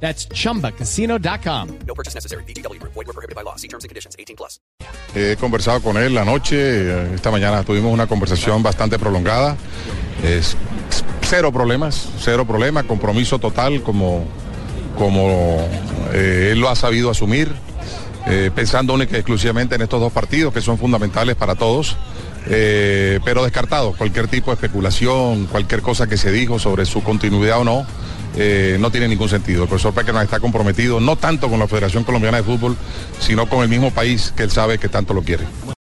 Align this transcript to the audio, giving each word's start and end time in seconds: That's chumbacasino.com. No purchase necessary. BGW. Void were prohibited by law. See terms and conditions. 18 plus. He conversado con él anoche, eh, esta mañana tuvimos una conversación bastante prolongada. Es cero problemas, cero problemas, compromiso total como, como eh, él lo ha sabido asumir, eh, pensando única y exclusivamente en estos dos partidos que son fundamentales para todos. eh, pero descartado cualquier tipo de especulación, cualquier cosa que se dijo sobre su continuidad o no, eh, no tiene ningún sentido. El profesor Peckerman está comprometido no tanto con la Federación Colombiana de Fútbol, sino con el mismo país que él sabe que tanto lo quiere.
That's 0.00 0.28
chumbacasino.com. 0.28 1.68
No 1.86 1.94
purchase 1.94 2.14
necessary. 2.14 2.44
BGW. 2.44 2.80
Void 2.82 3.06
were 3.06 3.12
prohibited 3.12 3.34
by 3.34 3.42
law. 3.42 3.56
See 3.56 3.68
terms 3.68 3.84
and 3.84 3.88
conditions. 3.88 4.14
18 4.18 4.36
plus. 4.36 4.60
He 5.14 5.36
conversado 5.36 5.80
con 5.82 5.96
él 5.96 6.18
anoche, 6.18 6.56
eh, 6.56 7.14
esta 7.14 7.30
mañana 7.30 7.62
tuvimos 7.64 7.92
una 7.92 8.06
conversación 8.06 8.62
bastante 8.62 8.98
prolongada. 8.98 9.56
Es 10.22 10.56
cero 11.22 11.50
problemas, 11.52 12.08
cero 12.20 12.44
problemas, 12.46 12.84
compromiso 12.84 13.38
total 13.38 13.82
como, 13.82 14.24
como 14.98 15.66
eh, 16.12 16.50
él 16.52 16.60
lo 16.60 16.68
ha 16.68 16.76
sabido 16.76 17.10
asumir, 17.10 17.50
eh, 18.26 18.50
pensando 18.54 18.92
única 18.94 19.16
y 19.16 19.20
exclusivamente 19.20 19.74
en 19.76 19.82
estos 19.82 20.00
dos 20.00 20.12
partidos 20.12 20.52
que 20.52 20.60
son 20.60 20.76
fundamentales 20.78 21.34
para 21.36 21.54
todos. 21.54 21.96
eh, 22.48 23.18
pero 23.24 23.42
descartado 23.42 23.92
cualquier 23.92 24.28
tipo 24.28 24.50
de 24.50 24.54
especulación, 24.54 25.46
cualquier 25.46 25.82
cosa 25.82 26.06
que 26.06 26.16
se 26.16 26.30
dijo 26.30 26.58
sobre 26.58 26.86
su 26.86 27.02
continuidad 27.02 27.60
o 27.60 27.64
no, 27.64 27.86
eh, 28.36 28.76
no 28.78 28.90
tiene 28.90 29.08
ningún 29.08 29.28
sentido. 29.28 29.62
El 29.62 29.68
profesor 29.68 29.94
Peckerman 29.94 30.24
está 30.24 30.40
comprometido 30.40 31.00
no 31.00 31.16
tanto 31.16 31.48
con 31.48 31.58
la 31.58 31.66
Federación 31.66 32.04
Colombiana 32.04 32.38
de 32.38 32.42
Fútbol, 32.42 32.76
sino 33.18 33.48
con 33.48 33.62
el 33.62 33.68
mismo 33.68 33.90
país 33.90 34.32
que 34.36 34.42
él 34.42 34.50
sabe 34.50 34.78
que 34.78 34.88
tanto 34.88 35.14
lo 35.14 35.22
quiere. 35.22 35.44